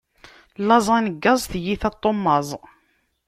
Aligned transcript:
Laẓ, 0.67 0.85
angaẓ, 0.97 1.41
tiyita 1.51 1.89
n 1.93 1.95
tummaẓ. 2.01 2.49